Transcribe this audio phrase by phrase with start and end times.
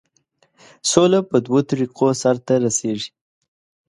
[0.91, 3.09] سوله په دوو طریقو سرته رسیږي.